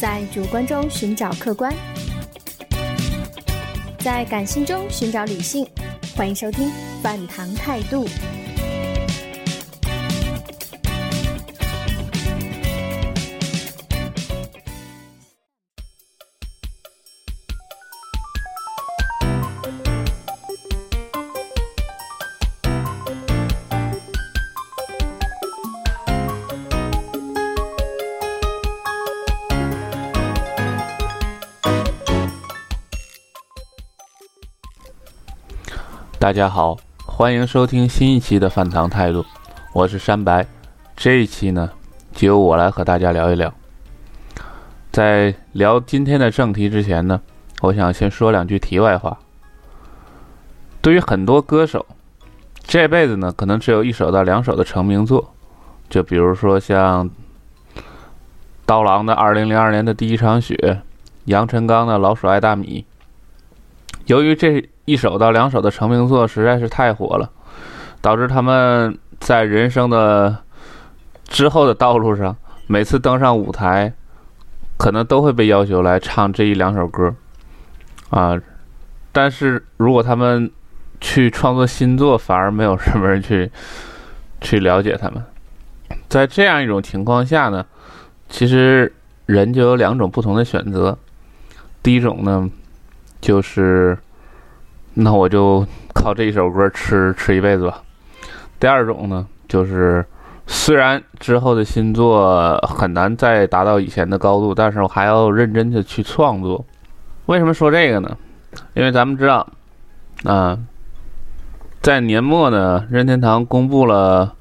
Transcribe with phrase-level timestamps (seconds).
[0.00, 1.70] 在主观中寻找客观，
[3.98, 5.68] 在感性中寻找理性。
[6.16, 6.68] 欢迎收听
[7.02, 8.06] 《饭堂态度》。
[36.20, 39.24] 大家好，欢迎收听新一期的饭堂态度，
[39.72, 40.46] 我是山白。
[40.94, 41.70] 这一期呢，
[42.12, 43.50] 就由我来和大家聊一聊。
[44.92, 47.22] 在聊今天的正题之前呢，
[47.62, 49.18] 我想先说两句题外话。
[50.82, 51.86] 对于很多歌手，
[52.64, 55.32] 这辈子呢，可能只有一首到两首的成名作，
[55.88, 57.08] 就比如说像
[58.66, 60.54] 刀郎的《二零零二年的第一场雪》，
[61.24, 62.84] 杨臣刚的《老鼠爱大米》。
[64.04, 67.30] 由于这一首到两首的成名作实在是太火了，
[68.00, 70.36] 导致他们在人生的
[71.28, 73.92] 之后的道路上，每次登上舞台，
[74.76, 77.14] 可能都会被要求来唱这一两首歌，
[78.10, 78.36] 啊，
[79.12, 80.50] 但是如果他们
[81.00, 83.48] 去创作新作，反而没有什么人去
[84.42, 85.22] 去了解他们。
[86.08, 87.64] 在这样一种情况下呢，
[88.28, 88.92] 其实
[89.26, 90.98] 人就有两种不同的选择，
[91.80, 92.50] 第一种呢。
[93.22, 93.98] 就是，
[94.94, 97.82] 那我就靠这一首歌吃吃一辈子吧。
[98.58, 100.04] 第二种呢，就是
[100.46, 106.64] 虽然之后的新作很难再达到以前的高度，但是我还要认真的去创作。
[107.26, 108.16] 为什么说这个呢？
[108.74, 109.46] 因为咱们知道，
[110.24, 110.58] 啊，
[111.80, 114.34] 在年末呢，任天堂公布了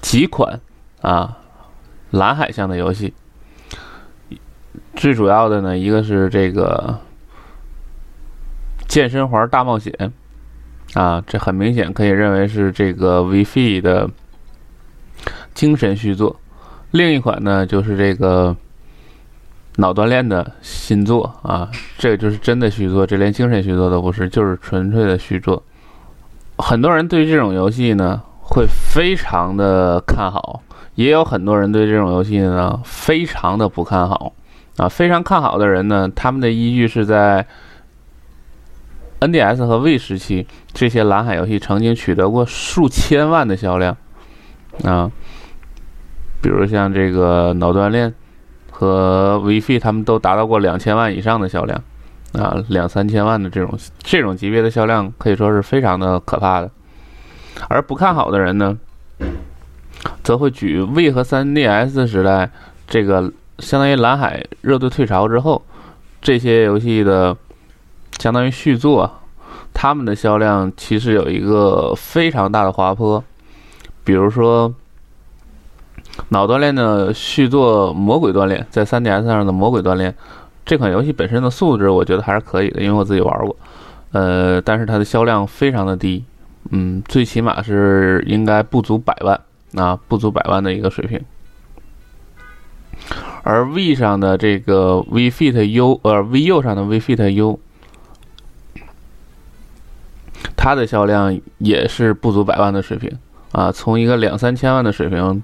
[0.00, 0.58] 几款
[1.02, 1.36] 啊
[2.10, 3.12] 蓝海向的游戏。
[4.96, 6.98] 最主要的呢，一个是这个
[8.92, 10.12] 健身环大冒险
[10.92, 14.06] 啊，这很明显可以认为是这个 v f 的
[15.54, 16.36] 精神续作。
[16.90, 18.54] 另一款呢，就是这个
[19.76, 25.62] 脑锻炼的新作啊，这就是真的续作，这连精神续作都不是，就是纯粹的续作。
[26.58, 30.60] 很多人对这种游戏呢，会非常的看好，
[30.96, 34.34] 也有很多人对这种游戏呢，非常的不看好。
[34.76, 37.46] 啊，非常看好的人呢，他们的依据是在
[39.26, 43.96] NDS 和 V 时期，这些蓝海游戏曾经取得过数千万的销量
[44.84, 45.10] 啊，
[46.40, 48.12] 比如像这个脑锻炼
[48.70, 51.82] 和 v f 他们都达到过两千万以上的销量
[52.32, 56.70] 啊，两三千万的这种这种级别的销量可以说是非常的可怕的。
[57.68, 58.78] 而不看好的人呢，
[60.22, 62.50] 则会举 V 和 3DS 时代
[62.86, 63.32] 这个。
[63.58, 65.62] 相当于蓝海热度退潮之后，
[66.20, 67.36] 这些游戏的
[68.22, 69.18] 相当于续作，
[69.74, 73.24] 他们的销量其实有一个非常大的滑坡。
[74.04, 74.72] 比如说，
[76.28, 80.12] 脑锻炼的续作《魔鬼锻炼》在 3DS 上的《魔鬼锻炼》
[80.64, 83.56] 这款游戏本身的素质，我觉得还是可以的，因为我自己玩过。
[84.12, 86.24] 呃，但是它的销量非常的低，
[86.70, 89.40] 嗯，最起码是应该不足百万
[89.74, 91.20] 啊，不足百万的一个水平。
[93.42, 97.58] 而 V 上的这个 V Fit U，呃，VU 上的 V Fit U，
[100.56, 103.18] 它的销量也是不足百万的水平
[103.52, 105.42] 啊，从一个两三千万的水平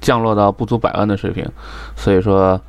[0.00, 1.46] 降落到不足百万的水平，
[1.96, 2.60] 所以说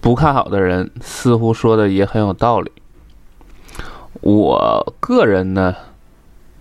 [0.00, 2.72] 不看好的人似乎说的也很有道理。
[4.20, 5.74] 我个人呢，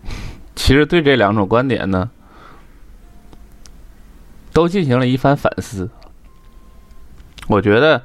[0.56, 2.10] 其实对这两种观点呢。
[4.54, 5.88] 都进行了一番反思，
[7.48, 8.02] 我觉得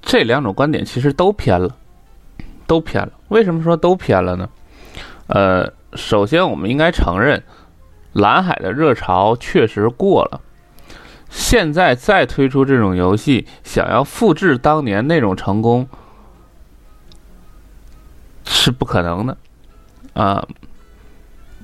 [0.00, 1.76] 这两种观点其实都偏了，
[2.66, 3.12] 都偏了。
[3.28, 4.48] 为什么说都偏了呢？
[5.28, 7.42] 呃，首先我们应该承认，
[8.12, 10.40] 蓝海的热潮确实过了，
[11.30, 15.88] 现在再推出这种游戏，想要复制当年那种成功
[18.44, 19.36] 是不可能的
[20.14, 20.46] 啊。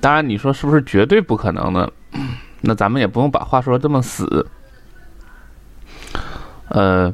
[0.01, 1.91] 当然，你说是不是绝对不可能呢？
[2.61, 4.47] 那咱们也不用把话说这么死，
[6.69, 7.13] 呃，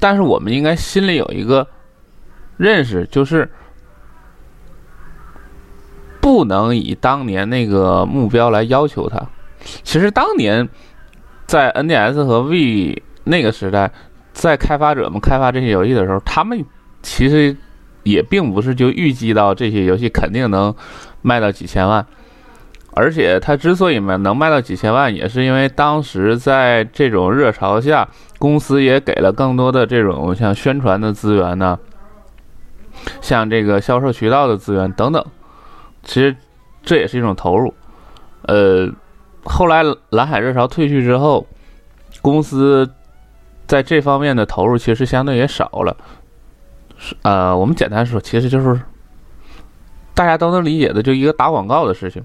[0.00, 1.68] 但是我们应该心里有一个
[2.56, 3.50] 认识，就是
[6.20, 9.20] 不能以当年那个目标来要求它。
[9.82, 10.68] 其实当年
[11.46, 13.90] 在 NDS 和 V 那个时代，
[14.32, 16.64] 在开发者们开发这些游戏的时候，他们
[17.02, 17.56] 其实
[18.02, 20.74] 也并不是就预计到这些游戏肯定能
[21.22, 22.06] 卖到几千万。
[22.96, 28.08] 而且它之所以卖能卖到几千万，也是因为当时在这种热潮下，
[28.38, 31.76] 公司也给了更多的这种像宣传的资源呢，
[33.20, 35.24] 像这个销售渠道的资源等等。
[36.02, 36.36] 其实
[36.82, 37.72] 这也是一种投入。
[38.42, 38.88] 呃，
[39.44, 41.46] 后来蓝海热潮退去之后，
[42.20, 42.90] 公司
[43.66, 45.96] 在这方面的投入其实相对也少了。
[47.22, 48.80] 呃，我们简单说，其实就是
[50.14, 52.22] 大家都能理解的，就一个打广告的事情。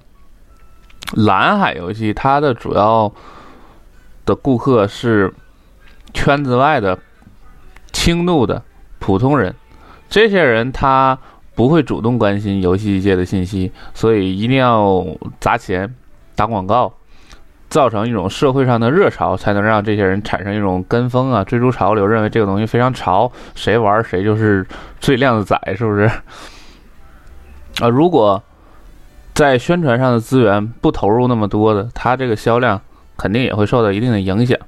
[1.14, 3.12] 蓝海游戏它的主要
[4.26, 5.34] 的顾客是
[6.14, 7.00] 圈子外的
[7.92, 8.62] 轻度的
[9.00, 9.56] 普通人，
[10.10, 11.18] 这些人他
[11.56, 15.06] 不会主动关心游戏界的信息，所以一定要
[15.40, 15.94] 砸钱
[16.36, 16.92] 打广告，
[17.70, 24.66] 造成一种社会上的热潮，才能让这些人产生一种跟风啊、追逐潮流，认为这个东西非常潮，谁玩谁就是
[25.00, 26.10] 最靓的仔，是不是？
[27.80, 28.42] 啊，如果。
[29.32, 32.82] 在宣传上的资源不投入那么多的，它这个销量
[33.16, 34.60] 肯定也会受到一定的影响。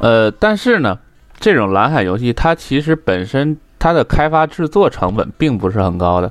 [0.00, 0.98] 呃，但是呢，
[1.40, 6.30] 这种蓝海游戏它其实本身它的开发制作成本并不是很高的。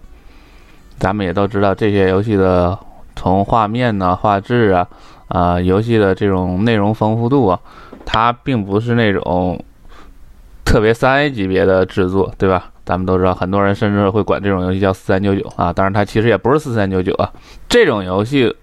[0.99, 2.77] 咱们也都知道，这些游戏的
[3.15, 4.88] 从画面呢、画质啊、
[5.27, 7.59] 啊游戏的这种内容丰富度啊，
[8.05, 9.63] 它并不是那种
[10.65, 12.71] 特别三 A 级别的制作，对吧？
[12.83, 17.31] 咱们都知道，很多人甚至会管这种游戏叫四三九九啊，当然它其实也不是四三九九啊。
[17.67, 18.55] 这种游戏，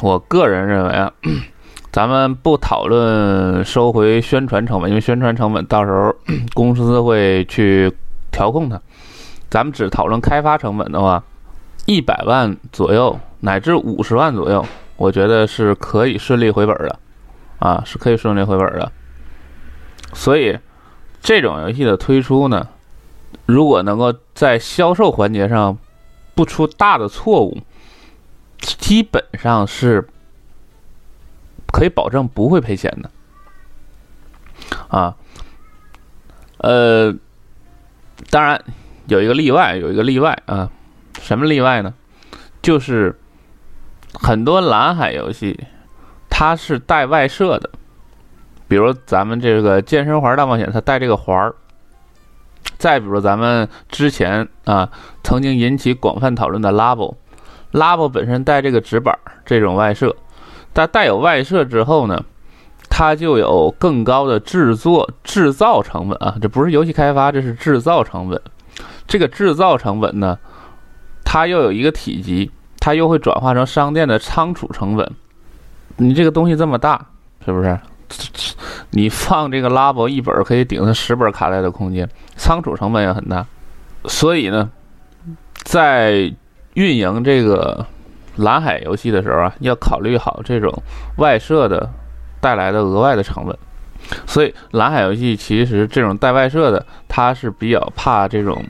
[0.00, 1.12] 我个人认为啊，
[1.90, 6.14] 咱们不讨论收回宣传成本，因为宣传成本到时候
[6.54, 7.92] 公司会去
[8.32, 8.80] 调控它。
[9.48, 11.22] 咱们只讨论开发成本的话，
[11.86, 16.98] 一百万左右乃至五十万左右，我觉得是可以顺利回本的，
[17.58, 18.90] 啊，是可以顺利回本的。
[20.14, 20.58] 所以，
[21.20, 22.66] 这种游戏的推出呢？
[23.46, 25.76] 如果能够在销售环节上
[26.34, 27.58] 不出大的错误，
[28.58, 30.08] 基本上是
[31.72, 33.10] 可以保证不会赔钱的。
[34.88, 35.16] 啊，
[36.58, 37.14] 呃，
[38.32, 38.58] 当然
[39.08, 40.70] 有一个例外，有一个例外啊，
[41.20, 41.92] 什么例外呢？
[42.62, 43.14] 就是
[44.14, 45.66] 很多蓝海游戏
[46.30, 47.68] 它是带外设的，
[48.66, 51.54] 比如咱们这个健身环大冒险，它带这个环儿。
[52.78, 54.88] 再比如咱们之前啊
[55.22, 60.16] 曾经引起广泛讨论的 Labo，Labo 本身带这个纸板这种外设，
[60.72, 62.24] 但带有外设之后呢，
[62.94, 68.38] 它就有更高的制作制造成本啊，这不是游戏开发，这是制造成本。
[69.06, 70.38] 这个制造成本呢，
[71.24, 75.10] 它又有一个体积，它又会转化成商店的仓储成本。
[75.96, 77.06] 你这个东西这么大，
[77.46, 77.80] 是不是？
[78.90, 82.06] 你放这个拉博一本可以顶上十本卡带的空间，
[82.36, 83.46] 仓储成本也很大，
[84.04, 84.70] 所以呢，
[85.62, 86.30] 在
[86.74, 87.86] 运营这个
[88.36, 90.70] 蓝海游戏的时候啊，要考虑好这种
[91.16, 91.90] 外设的
[92.42, 93.56] 带来的额外的成本。
[94.26, 98.62] 所以蓝海游戏其实这种带外设的，它是比较怕这种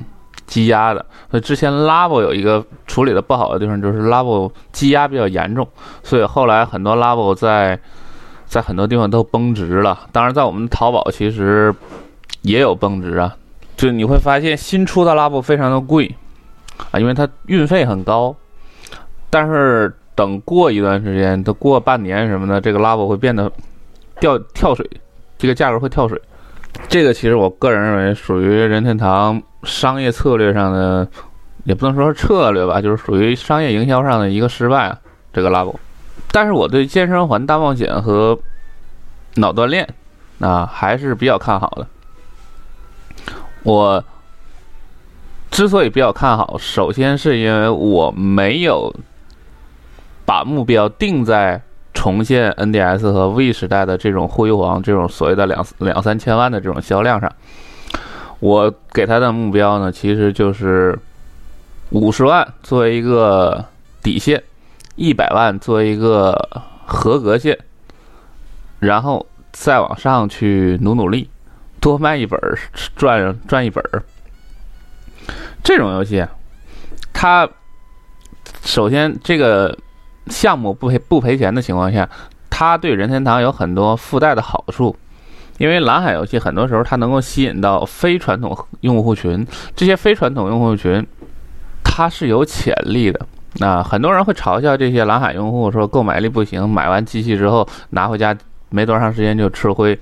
[0.47, 1.05] 积压的。
[1.29, 5.67] 所以之前拉博有一个处理的不好的地方，就是拉博积压比较严重，
[6.05, 7.81] 所以后来很多拉博在。
[8.45, 11.75] 在很多地方都崩值了，当然在我们淘宝其实
[12.43, 13.35] 也有崩值啊。
[13.79, 16.15] 就你会发现新出的拉布非常的贵
[16.91, 18.37] 啊，因为它运费很高。
[19.31, 23.51] 但是等过一段时间，都过半年什么的，这个拉布会变得
[24.21, 24.89] 掉跳水，
[25.39, 26.21] 这个价格会跳水。
[26.89, 31.07] 这个其实我个人认为属于任天堂商业策略上的，
[31.65, 34.97] 也不能说是策略吧，就是属于商业营销上的一个失败。
[35.33, 35.79] 这个拉布。
[36.31, 38.39] 但是我对健身环大冒险和
[39.35, 39.87] 脑锻炼
[40.41, 41.87] 啊还是比较看好的。
[43.63, 44.03] 我
[45.51, 48.95] 之所以比较看好，首先是因为我没有
[50.25, 51.61] 把目标定在
[51.95, 57.33] 重现 NDS 和 V 时代的这种辉煌、这种所谓的两两三千万的这种销量上。
[58.41, 60.99] 我给他的目标呢，其实就是
[61.91, 63.65] 五十万作为一个
[64.03, 64.43] 底线。
[64.95, 66.37] 一百万作为一个
[66.85, 67.59] 合格线，
[68.79, 71.31] 然后再往上去努努力，
[71.81, 72.39] 多卖一本
[72.95, 73.83] 赚赚一本
[75.65, 76.27] 这种游戏，
[77.15, 77.49] 它
[78.63, 79.77] 首先这个
[80.27, 82.09] 项目不赔不赔钱的情况下，
[82.51, 84.95] 它对任天堂有很多附带的好处。
[85.59, 91.07] 因为蓝海游戏很多时候它能够吸引到非传统用户群，这些非传统用户群，
[91.85, 93.27] 它是有潜力的。
[93.57, 98.37] 那很多人会嘲笑这些蓝海用户说购买力不行，买完机器之后拿回家
[98.71, 99.97] 没多长时间就吃灰，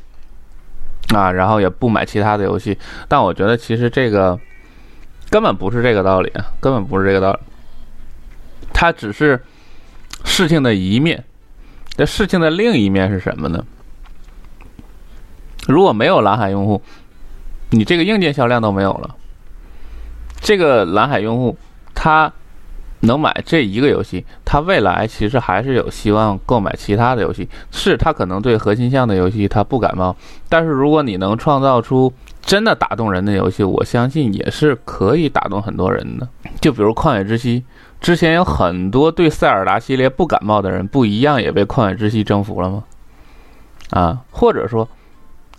[1.13, 2.79] 啊，然后也不买其他的游戏。
[3.09, 4.39] 但我觉得其实这个
[5.29, 7.39] 根本不是这个道理啊，根本不是这个道理。
[8.73, 9.39] 它只是
[10.25, 11.25] 事情的一面
[11.97, 13.65] 这事情的另一面是什么呢？
[15.67, 16.81] 如果没有蓝海用户，
[17.71, 19.17] 你这个硬件销量都没有了。
[20.41, 21.57] 这个蓝海用户
[21.95, 22.33] 他
[23.01, 27.49] 能买这一个游戏，他未来其实还是有希望购买其他的游戏。
[27.71, 30.17] 是他可能对核心向的游戏他不感冒，
[30.49, 36.27] 但是如果你能创造出真的打动人的游戏，我相信也是可以打动很多人的。
[36.61, 37.61] 就比如《旷野之息》，
[38.01, 42.85] 之前有很多对塞尔达系列不感冒的人，不一样也被《旷野之息》征服了吗？
[43.91, 44.89] 啊，或者说。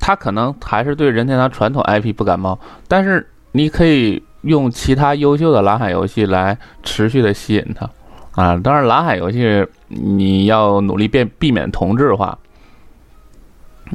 [0.04, 7.88] 他可能还是对任天堂传统 IP 不感冒，但是你可以用其他优秀的蓝海游戏来持续的吸引他，
[8.32, 12.36] 啊，当然蓝海游戏你要努力变避免同质化，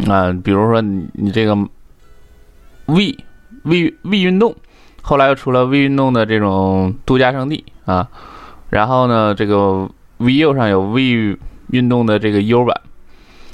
[0.09, 1.57] 啊，比如说你你这个
[2.85, 3.19] V
[3.65, 4.55] V V 运动，
[5.03, 8.09] 后来又出了 V 运动的这种度假胜地啊，
[8.71, 11.39] 然后呢，这个 Vivo 上有 V
[11.71, 12.81] 运动的这个 U 版，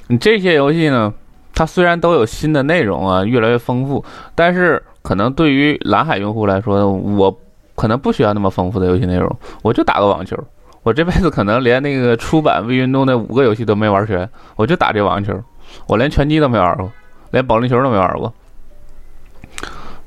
[0.09, 1.13] 你这些游戏呢？
[1.55, 4.03] 它虽然都有新的内容啊，越来越丰富，
[4.35, 7.41] 但是可能对于蓝海用户来说，我
[7.75, 10.35] 可能不需要那么丰富的游戏内容，我就打个网球。
[10.83, 15.39] 我这辈子可能连那个出版 V 运动那五个游戏都没玩全，我就打这网球。
[15.87, 16.91] 我连拳击都没玩过，
[17.31, 18.33] 连保龄球都没玩过。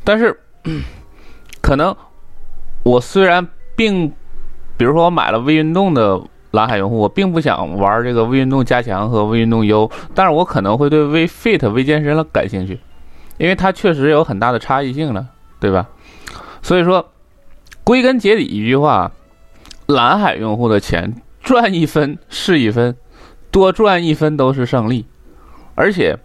[0.03, 0.37] 但是，
[1.61, 1.95] 可能
[2.83, 4.11] 我虽然并，
[4.77, 6.21] 比如说我买了微运动的。
[6.51, 12.79] 蓝海用户，我并不想玩这个微运动加强和微运动优，但是我可能会对微 fit 微健身了感兴趣，
[13.37, 15.27] 因为它确实有很大的差异性了，
[15.59, 15.85] 对吧？
[16.61, 17.11] 所以说，
[17.83, 19.11] 归根结底一句话，
[19.87, 22.95] 蓝海用户的钱赚一分是一分，
[23.51, 25.05] 多赚一分都是胜利，
[25.75, 26.17] 而且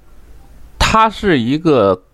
[0.78, 2.04] 它是一个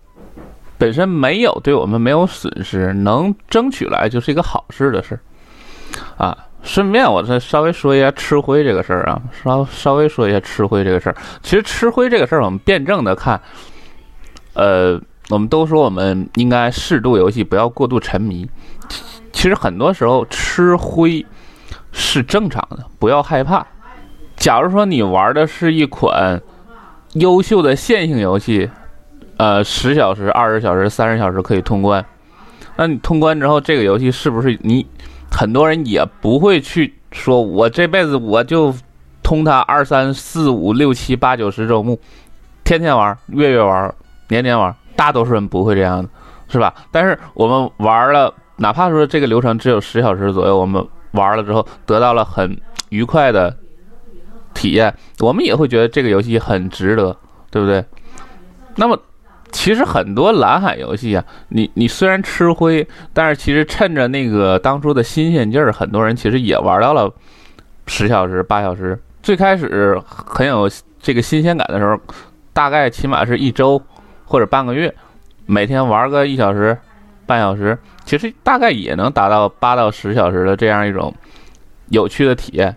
[0.79, 5.21] 本身没有对我们没有损失，能争取来就是一个好事的事儿
[6.17, 6.37] 啊。
[6.63, 11.15] 顺便我再稍微说一下吃灰这个事儿啊，稍稍微说一下吃灰这个事儿。
[11.41, 13.39] 其实吃灰这个事儿，我们辩证的看，
[14.53, 18.49] 呃，我们都说我们应该适度游戏，不要过度沉迷。
[19.31, 21.25] 其实很多时候吃灰
[21.93, 23.65] 是正常的，不要害怕。
[24.35, 26.41] 假如说你玩的是一款
[27.13, 28.69] 优秀的线性游戏，
[29.37, 32.03] 呃，十小时、二十小时、三十小时可以通关，
[32.75, 34.85] 那你通关之后，这个游戏是不是你？
[35.37, 38.73] 很多人也不会去说，我这辈子我就
[39.21, 41.99] 通它二三四五六七八九十周目，
[42.63, 43.93] 天天玩，月月玩，
[44.29, 44.75] 年年玩。
[44.95, 46.09] 大多数人不会这样的，
[46.47, 46.73] 是吧？
[46.91, 53.55] 但是我们玩了，哪怕说这个流程只有十小时左右，我们玩了之后得到了很愉快的
[54.55, 57.15] 体验，我们也会觉得这个游戏很值得，
[57.51, 57.85] 对不对？
[58.75, 58.99] 那么。
[59.51, 67.11] 其实很多蓝海游戏啊，你你虽然吃灰，但是其实趁着那个当初的新鲜劲儿，很多人其实也玩到了
[67.87, 68.99] 十小时、八小时。
[69.23, 70.69] 最开始很有
[71.01, 71.99] 这个新鲜感的时候，
[72.53, 73.81] 大概起码是一周
[74.25, 74.93] 或者半个月，
[75.45, 76.77] 每天玩个一小时、
[77.25, 81.13] 半小时，其实大概也能达到八到十小时的这样一种
[81.89, 82.75] 有趣的体验。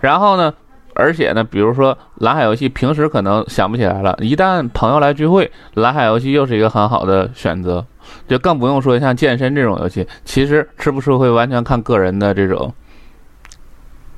[0.00, 0.54] 然后呢？
[0.94, 7.84] 而且呢，比如说蓝海游戏，平时可能想不起来了，一旦朋友来聚会，蓝海游戏又是一个很好的选择。
[8.28, 12.74] 就更不用说像健身这种游戏，其实吃不吃会完全看个人的这种，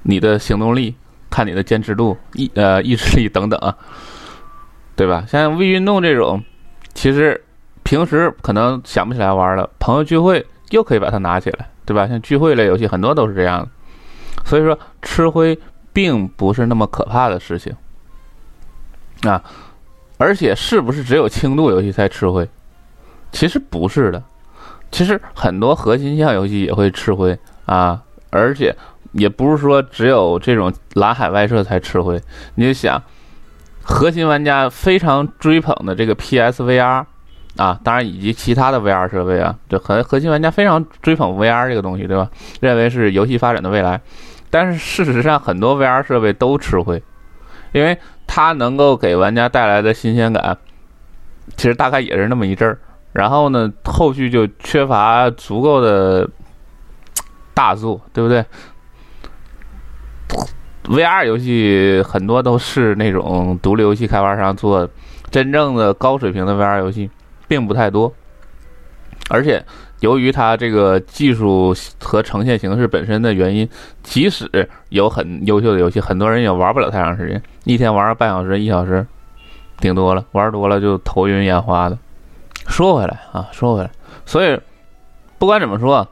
[0.02, 0.94] 你的行动力，
[1.30, 3.76] 看你的坚持度、意呃意志力等等啊，
[4.96, 5.24] 对吧？
[5.28, 6.42] 像微运动这种，
[6.94, 7.40] 其实
[7.82, 12.08] 平时可能想不起来玩了，朋友聚会又可以把它拿起来，对吧？
[12.08, 13.68] 像聚会类游戏很多都是这样的，
[14.44, 15.56] 所以说吃灰。
[15.94, 17.74] 并不是那么可怕的事情
[19.22, 19.42] 啊，
[20.18, 22.46] 而且是不是只有轻度游戏才吃灰？
[23.32, 24.22] 其实不是的，
[24.90, 28.76] 其实很多核心向游戏也会吃灰啊，而且
[29.12, 32.20] 也不是说只有这种蓝海外设才吃灰。
[32.56, 33.02] 你就想，
[33.82, 37.04] 核心玩家非常追捧的这个 PSVR
[37.56, 42.28] 啊，当然以及其他的 VR 设备啊，这核核心玩家非常追捧 VR 这个东西，对吧？
[42.60, 44.00] 认为是游戏发展的未来。
[44.54, 47.02] 但是事实上，很多 VR 设备都吃灰，
[47.72, 50.56] 因为它能够给玩家带来的新鲜感，
[51.56, 52.78] 其实大概也是那么一阵儿。
[53.12, 56.30] 然后呢，后续就缺乏足够的
[57.52, 58.44] 大作，对不对
[60.84, 64.88] ？VR 游戏很多都是那种独立游戏开发商做，
[65.32, 67.10] 真正的高水平的 VR 游戏
[67.48, 68.14] 并不太多，
[69.28, 69.64] 而且。
[70.00, 73.66] 由于它这个技术和呈现形式本身的原因，
[74.02, 79.06] 即使有很优秀的游戏，很多人也玩不了太长时间，一天玩个半小时、一小时，
[79.78, 81.96] 顶多了，玩多了就头晕眼花的。
[82.66, 83.90] 说回来啊，说回来，
[84.26, 84.60] 所以
[85.38, 86.06] 不管怎么说，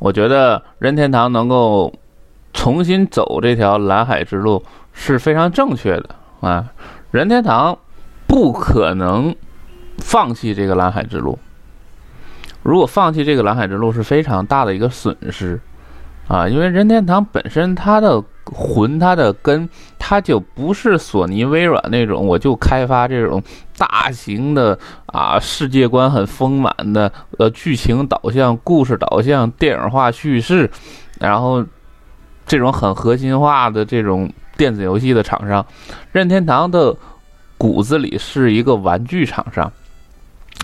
[0.00, 1.90] 我觉得任天堂能够
[2.52, 6.10] 重新走这条蓝海之路，是非常正确的
[6.42, 6.68] 啊。
[7.10, 7.78] 任天堂
[8.26, 9.34] 不可能
[9.96, 11.38] 放弃这个蓝海之路，
[12.62, 15.60] 如果放弃这个蓝海之路是非常大的一个损失
[16.26, 23.42] 啊，因为任天堂本身它的魂、它的根，它就不是索尼、微软那种，我就开发这种
[23.76, 30.70] 大型的啊世界观很丰满的呃剧情导向、故事导向、电影化叙事，
[31.18, 31.64] 然后
[32.46, 34.30] 这种很核心化的这种。
[34.58, 35.64] 电子游戏的厂商，
[36.10, 36.92] 任天堂的
[37.56, 39.72] 骨子里是一个玩具厂商。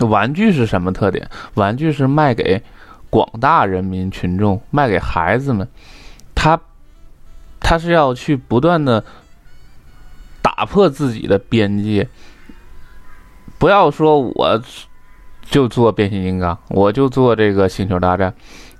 [0.01, 1.29] 玩具是什么特点？
[1.53, 2.61] 玩具是卖给
[3.09, 5.67] 广大人民群众，卖给孩子们。
[6.33, 6.59] 他，
[7.59, 9.03] 他是要去不断的
[10.41, 12.07] 打破自己的边界。
[13.57, 14.61] 不要说我
[15.43, 18.33] 就做变形金刚，我就做这个星球大战，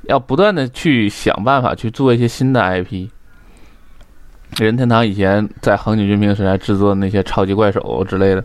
[0.03, 3.07] 要不断的去想办法去做一些新的 IP。
[4.57, 8.43] 任天堂以前在横井军平时代制作那些超级怪手之类的，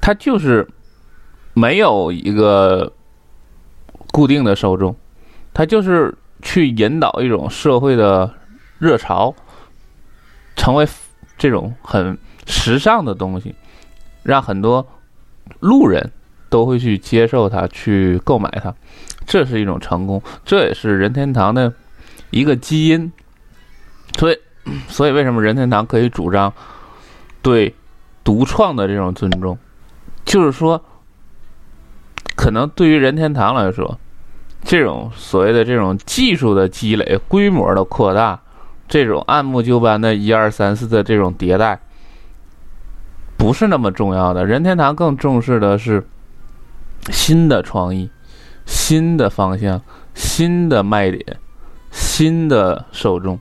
[0.00, 0.68] 它就是
[1.58, 2.92] 没有一个
[4.12, 4.94] 固定的受众，
[5.52, 8.32] 它就是去引导一种社会的
[8.78, 9.34] 热潮，
[10.54, 10.86] 成为
[11.36, 13.54] 这种很时尚的东西，
[14.22, 14.86] 让很多
[15.60, 16.12] 路人
[16.48, 18.72] 都会去接受它，去购买它，
[19.26, 21.72] 这是一种成功，这也是任天堂的
[22.30, 23.12] 一个基因，
[24.18, 24.38] 所以。
[24.86, 26.52] 所以，为什么任天堂可以主张
[27.40, 27.74] 对
[28.22, 29.56] 独创的这种尊重？
[30.26, 30.84] 就是说，
[32.38, 33.98] 可能对于任天堂来说，
[34.62, 38.40] 这种所谓的这种技术的积累、规模的扩大、
[38.86, 41.80] 这种按部就班的一二三四的这种迭代，
[43.36, 44.46] 不是那么重要的。
[44.46, 46.06] 任天堂更重视的是
[47.10, 48.08] 新的创意、
[48.64, 49.82] 新的方向、
[50.14, 51.38] 新的卖点、
[51.90, 53.36] 新的受众。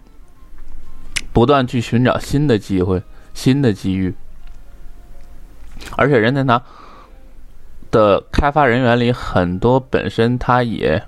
[1.32, 3.04] 不断去寻找新的机会、
[3.36, 4.16] 新的机遇，
[5.96, 6.60] 而且任天堂
[7.98, 11.02] 的开发人员里很多本身他也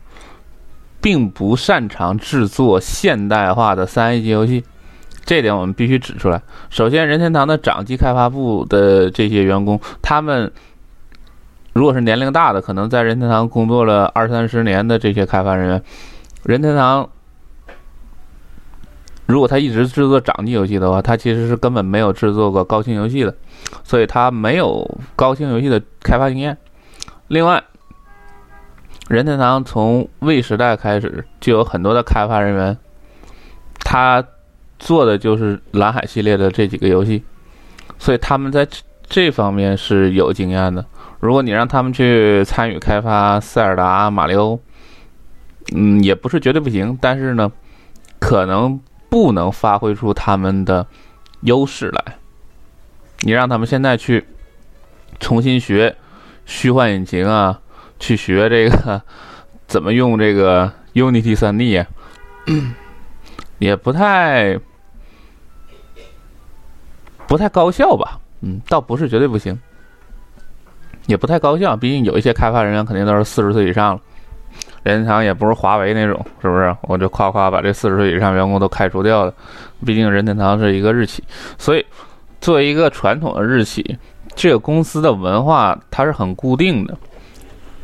[0.99, 4.63] 并不擅长制作现代化的三 A 级游戏，
[5.23, 6.41] 这点我们必须指出来。
[6.71, 10.51] 首先，任天堂的掌机开发部的这些员工，他们
[11.73, 15.83] 如果是年龄大的，可能在任天堂工作了二三十年的这些开发人员，
[16.43, 17.07] 任天堂。
[19.27, 23.35] 如果他一直制作掌机游戏的话，他其实是根本没有制作过高清游戏的，
[23.83, 26.57] 所以他没有高清游戏的开发经验。
[27.29, 27.63] 另外，
[29.07, 32.77] 任天堂从 V 时代开始就有很多的开发人员，
[33.79, 34.21] 他
[34.77, 37.23] 做的就是蓝海系列的这几个游戏，
[37.97, 38.67] 所以他们在
[39.07, 40.85] 这方面是有经验的。
[41.21, 44.59] 如果你让他们去参与开发塞尔达、马里奥，
[45.73, 47.49] 嗯，也不是绝对不行，但是呢，
[48.19, 48.79] 可能。
[49.11, 50.85] 不能发挥出他们的
[51.41, 52.17] 优势来，
[53.21, 54.23] 你让他们现在去
[55.19, 55.95] 重新学
[56.49, 57.59] 虚幻引擎啊，
[57.99, 58.99] 去学这个
[59.67, 61.85] 怎么用这个 Unity 3D 呀，
[63.59, 64.59] 也不太
[67.27, 68.19] 不太高效吧？
[68.41, 69.57] 嗯，倒不是绝对不行，
[71.05, 71.77] 也不太高效。
[71.77, 74.01] 毕竟有一些开发人员肯定都是四十岁以上了。
[74.81, 76.75] 任天堂也不是华为那种，是不是？
[76.81, 79.31] 我就夸夸把这四十岁以上员工都开除掉了。
[79.85, 81.23] 毕竟任天堂是一个日企，
[81.59, 81.85] 所以
[82.41, 83.95] 作为一个传统的日企，
[84.39, 86.97] 这个公司的文化它是很固定的。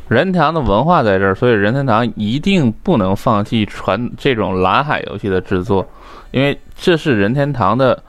[0.08, 5.86] 任天堂的文化在这儿，所以任天堂一定不能放弃传这种蓝海游戏的制作，
[6.30, 8.02] 因为这是任天堂的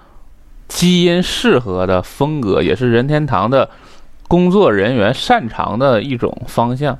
[0.69, 3.69] 基因适合的风格，也是任天堂的
[4.29, 6.97] 工作人员擅长的一种方向。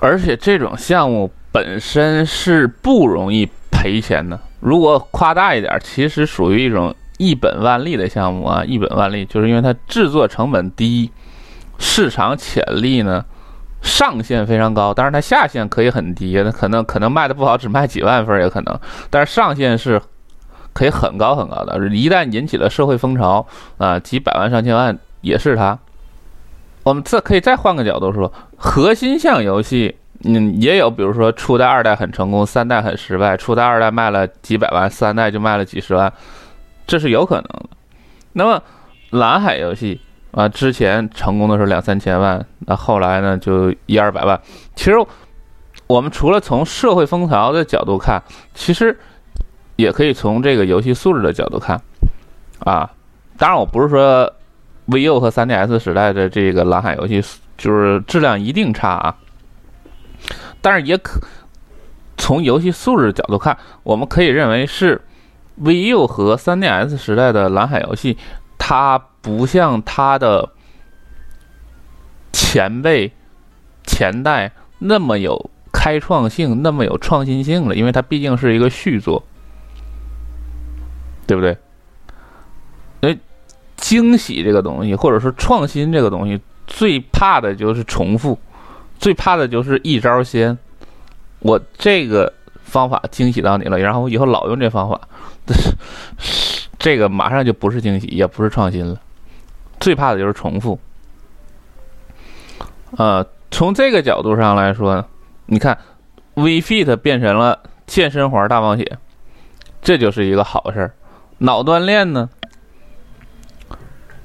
[0.00, 4.38] 而且这种项目本身是不容易赔钱的。
[4.60, 8.64] 如果夸大一点，其实属于一种一本万利的项目啊！
[8.64, 11.12] 一本万利，就是因为它制作成本低，
[11.78, 13.22] 市场潜力呢
[13.82, 18.80] 上限非常高，但是它下限可以很低，那可能可能卖的不好，只卖几万份也可能，
[19.10, 20.00] 但是上限是
[20.72, 21.76] 可以很高很高的。
[21.88, 25.78] 一旦引起了社会风潮啊，几百万上千万也是它。
[26.84, 36.10] 我们这可以再换个角度说，核心项游戏，嗯，也有，比如说初代、二代很成功，三代很失败，初代、二代卖了几百万，三代就卖了几十万，
[36.90, 37.70] 这是有可能的。
[38.32, 38.60] 那么
[39.10, 40.00] 蓝海游戏
[40.32, 44.40] 啊，之前成功的时候两三千万，那后来呢就一二百万。
[44.74, 44.96] 其实
[45.86, 48.20] 我们除了从社会风潮的角度看，
[48.54, 48.98] 其实
[49.76, 51.80] 也可以从这个游戏素质的角度看
[52.58, 52.90] 啊。
[53.38, 54.30] 当然，我不是说。
[54.86, 57.22] VU 和 3DS 时代的这个蓝海游戏
[57.56, 59.16] 就是质量一定差啊，
[60.60, 61.20] 但是也可
[62.16, 65.00] 从游戏素质角度看，我们可以认为是
[65.62, 68.16] VU 和 3DS 时代的蓝海游戏，
[68.58, 70.50] 它不像它的
[72.32, 73.12] 前辈
[73.84, 79.22] 前代那么有开创性，那么有创新性了，因为它毕竟是一个续作，
[81.26, 81.56] 对不对？
[83.00, 83.18] 因为
[83.76, 88.38] 惊喜这个东西，或者说创新这个东西，最怕的就是重复，
[88.98, 90.56] 最怕的就是一招鲜。
[91.40, 92.32] 我这个
[92.70, 95.00] 方法惊喜到你了，然后我以后老用这方法，
[96.78, 98.98] 这个马上就不是惊喜，也不是创新了。
[99.80, 100.78] 最怕的就是重复。
[102.96, 105.04] 呃，从这个角度上来说，
[105.46, 105.76] 你看
[106.34, 108.98] ，V Fit 变成了健身环大冒险，
[109.82, 110.94] 这就是一个好事儿。
[111.38, 112.28] 脑锻炼呢，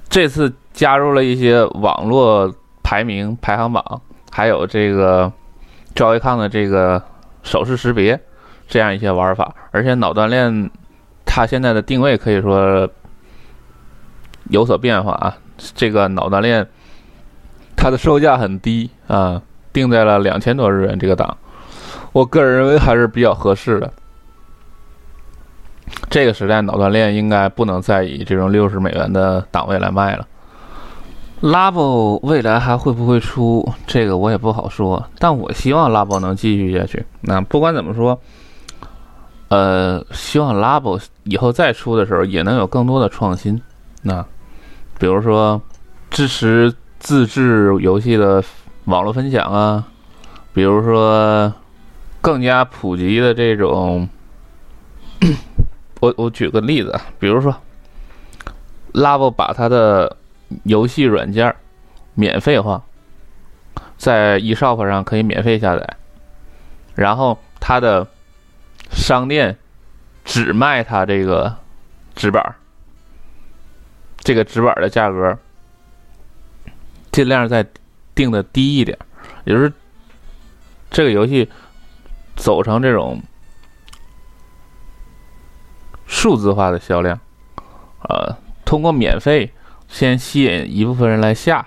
[0.10, 2.54] 这次加入了一些网络
[2.84, 5.32] 排名排行榜，还有这个
[5.96, 7.02] Joy-Con 的这个
[7.44, 8.20] 手势识别，
[8.68, 9.54] 这样一些玩法。
[9.72, 10.70] 而且脑锻炼
[11.26, 12.90] 它现在的定位可以说
[14.50, 15.38] 有所变化啊，
[15.74, 16.68] 这个脑锻炼。
[17.78, 19.40] 它的售价很低啊，
[19.72, 21.38] 定在了两千多日元这个档，
[22.14, 23.92] 我个人认为还是比较合适的。
[26.10, 30.26] 这个时代脑锻炼应该不能再以这种六十美元的档位来卖了。
[31.42, 33.70] Labo 未来还会不会出？
[33.86, 37.06] 这个我也不好说，但我希望 Labo 能继续下去。
[37.22, 38.20] 那不管怎么说，
[39.50, 43.62] 呃，希望 Labo 以后再出的时候也能有更多的创新。
[44.02, 44.26] 那
[45.00, 45.62] 比如说
[46.10, 46.74] 支持。
[46.98, 48.44] 自制游戏的
[48.86, 49.86] 网络分享啊，
[50.54, 51.54] 比如说
[52.20, 54.10] 更加普及的这种，
[56.02, 57.56] 我我举个例子，比如说
[58.94, 60.18] ，Labo 把它的
[60.64, 61.56] 游戏软件
[62.16, 62.82] 免费化，
[63.98, 65.98] 在 eShop 上可以免费下载，
[66.96, 68.08] 然后它的
[68.96, 69.56] 商店
[70.24, 71.56] 只卖它这个
[72.16, 72.56] 纸板，
[74.18, 75.38] 这个纸板的价格。
[77.12, 77.66] 尽量再
[78.14, 78.98] 定的低一点，
[79.46, 79.72] 也就是
[80.92, 81.50] 这个游戏
[82.36, 83.24] 走成这种
[86.06, 87.18] 数字化的销量，
[88.02, 89.54] 呃，通过免费
[89.88, 91.66] 先吸引一部分人来下，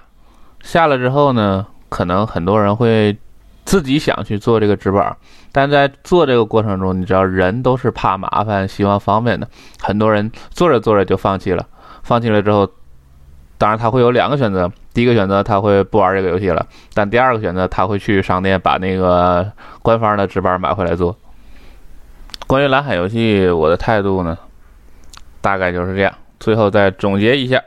[0.61, 3.17] 下了之后呢，可能很多人会
[3.65, 5.17] 自己想去做这个纸板，
[5.53, 9.49] 但在做这个过程中，你知道人都是怕麻烦，希望方便的，
[9.81, 11.67] 很多人做着做着就放弃了，
[12.03, 12.71] 放弃了之后。
[13.61, 14.71] 当然，他会有两个选择。
[14.95, 19.51] 第一个选择，他会不玩这个游戏了；但第二个选择，他会去商店把那个
[19.83, 21.17] 官方的纸板买回来做。
[22.47, 24.39] 关于蓝海游戏，我的态度呢，
[25.41, 26.15] 大概就是这样。
[26.39, 27.61] 最后再总结一下，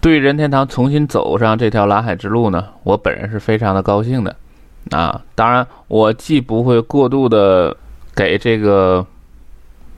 [0.00, 4.36] 对任天堂重新走上这条蓝海之路呢，我本人是非常的高兴的。
[4.90, 7.76] 啊，当然，我既不会过度的
[8.14, 9.06] 给这个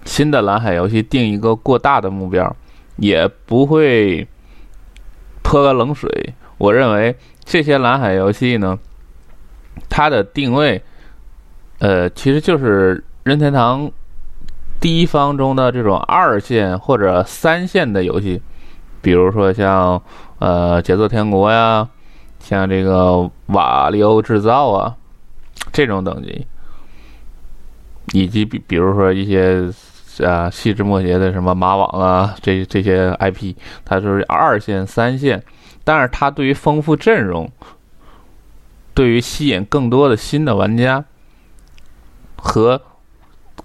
[0.05, 2.55] 新的蓝海游戏定一个过大的目标。
[2.97, 4.25] 也不会
[5.42, 6.33] 泼个冷水。
[6.59, 8.79] 我认为这些蓝海游戏呢，
[9.88, 10.81] 它的定位，
[11.81, 13.90] 呃，其实就是任天堂
[14.81, 18.40] 第一方中的这种二线或者三线的游戏，
[19.03, 20.01] 比如说像
[20.38, 21.88] 呃《节奏天国》呀，
[22.44, 23.11] 像这个
[23.46, 24.94] 《瓦力欧制造》啊
[25.72, 26.46] 这种等级，
[28.12, 29.68] 以及比比如说一些。
[30.24, 33.52] 啊，细枝末节的什么马网啊，这这些 IP，
[33.85, 35.42] 它就是二线、三线，
[35.83, 37.50] 但是它对于丰富阵容，
[38.94, 41.04] 对于吸引更多的新的玩家
[42.37, 42.80] 和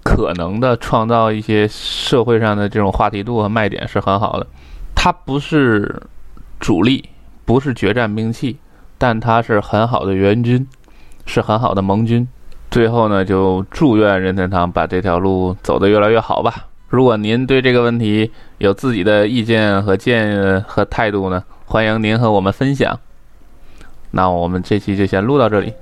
[0.02, 4.44] 可能的创造一些社会上的这种话题度和卖点是很好的。
[4.96, 6.02] 它不是
[6.58, 7.10] 主力，
[7.44, 8.58] 不是决战兵器，
[9.00, 10.68] 但他是很好的援军，
[11.24, 12.28] 是很好的盟军。
[12.70, 16.66] 最后呢，就祝愿任天堂把这条路走得越来越好吧。
[16.90, 23.00] 如果您对这个问题有自己的意见和建议和态度呢，欢迎您和我们分享。
[24.10, 25.72] 那我们这期就先录到这里。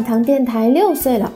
[0.00, 1.30] 饭堂电台六岁了，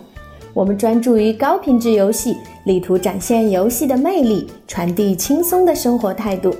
[0.54, 6.50] 我们专注于高品质游戏，力图展现游戏的魅力，传递轻松的生活态度。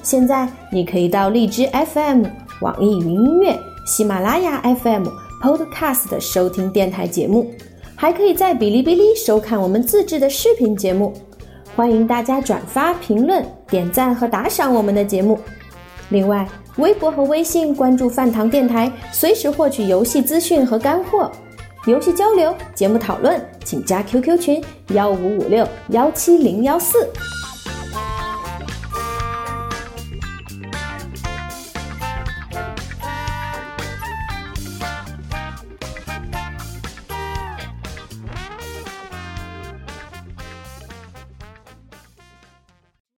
[0.00, 2.26] 现在你可以到荔枝 FM、
[2.60, 5.08] 网易云音乐、喜马拉雅 FM、
[5.42, 7.50] Podcast 收听电台节目，
[7.96, 11.12] 还可以在哔哩哔哩收看我们自制的视频节目。
[11.74, 15.36] 欢迎大家转发、评论、点赞和打赏我们的节目。
[16.10, 21.28] 另外，微博和微信关注饭堂电台，随时获取游戏资讯和干货。
[21.86, 27.08] 游戏交流、节目讨论，请加 QQ 群：幺五五六幺七零幺四。